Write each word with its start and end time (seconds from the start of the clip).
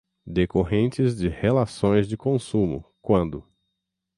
decorrentes 0.25 1.15
de 1.15 1.27
relações 1.29 2.07
de 2.07 2.17
consumo, 2.17 2.83
quando 3.03 3.47